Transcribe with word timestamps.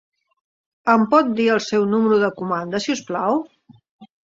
Em 0.93 1.05
pot 1.11 1.29
dir 1.41 1.45
el 1.57 1.61
seu 1.67 1.87
número 1.93 2.19
de 2.25 2.31
comanda, 2.41 2.83
si 2.89 2.97
us 2.99 3.07
plau? 3.13 3.41